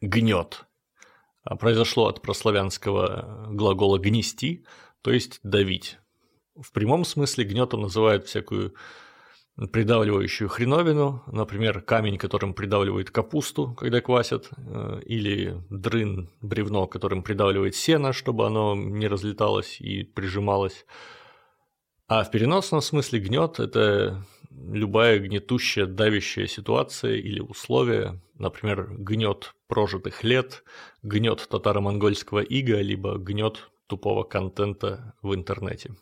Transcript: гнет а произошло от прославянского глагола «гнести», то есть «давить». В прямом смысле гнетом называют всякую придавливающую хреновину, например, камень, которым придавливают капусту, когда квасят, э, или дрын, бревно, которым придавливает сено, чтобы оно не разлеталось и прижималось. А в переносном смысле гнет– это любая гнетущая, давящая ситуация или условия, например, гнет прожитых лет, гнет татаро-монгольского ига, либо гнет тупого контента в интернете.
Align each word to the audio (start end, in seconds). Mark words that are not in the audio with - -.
гнет 0.00 0.66
а 1.46 1.54
произошло 1.54 2.08
от 2.08 2.22
прославянского 2.22 3.46
глагола 3.50 3.98
«гнести», 3.98 4.66
то 5.00 5.12
есть 5.12 5.38
«давить». 5.44 5.98
В 6.56 6.72
прямом 6.72 7.04
смысле 7.04 7.44
гнетом 7.44 7.82
называют 7.82 8.26
всякую 8.26 8.74
придавливающую 9.72 10.48
хреновину, 10.48 11.22
например, 11.26 11.80
камень, 11.82 12.18
которым 12.18 12.52
придавливают 12.52 13.10
капусту, 13.10 13.74
когда 13.74 14.00
квасят, 14.00 14.50
э, 14.56 15.00
или 15.06 15.62
дрын, 15.70 16.30
бревно, 16.40 16.86
которым 16.86 17.22
придавливает 17.22 17.76
сено, 17.76 18.12
чтобы 18.12 18.46
оно 18.46 18.74
не 18.74 19.06
разлеталось 19.06 19.80
и 19.80 20.02
прижималось. 20.02 20.84
А 22.08 22.24
в 22.24 22.30
переносном 22.30 22.82
смысле 22.82 23.20
гнет– 23.20 23.58
это 23.60 24.24
любая 24.72 25.18
гнетущая, 25.18 25.86
давящая 25.86 26.46
ситуация 26.46 27.16
или 27.16 27.40
условия, 27.40 28.20
например, 28.38 28.88
гнет 28.90 29.54
прожитых 29.68 30.24
лет, 30.24 30.64
гнет 31.02 31.46
татаро-монгольского 31.48 32.40
ига, 32.40 32.80
либо 32.80 33.18
гнет 33.18 33.70
тупого 33.86 34.24
контента 34.24 35.14
в 35.22 35.34
интернете. 35.34 35.94